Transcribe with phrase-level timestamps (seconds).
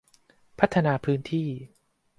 [0.59, 1.47] พัฒนาพื้นที่